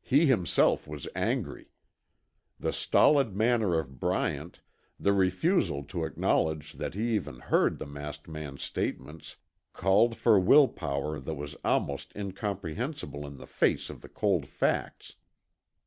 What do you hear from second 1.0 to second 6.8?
angry. The stolid manner of Bryant, the refusal to acknowledge